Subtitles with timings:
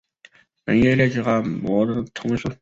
[0.65, 2.49] 本页列举了镆的同位素。